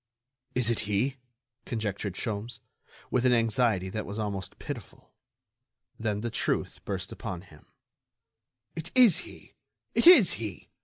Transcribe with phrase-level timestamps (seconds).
[0.55, 1.17] "Is it he?"
[1.63, 2.59] conjectured Sholmes,
[3.11, 5.11] with an anxiety that was almost pitiful.
[5.99, 7.67] Then the truth burst upon him:
[8.75, 9.53] "It is he!
[9.93, 10.71] It is he!